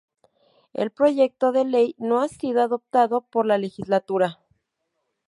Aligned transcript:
El 0.73 0.89
proyecto 0.89 1.51
de 1.51 1.63
ley 1.63 1.93
no 1.99 2.21
ha 2.23 2.27
sido 2.27 2.63
adoptado 2.63 3.21
por 3.21 3.45
la 3.45 3.59
legislatura. 3.59 4.39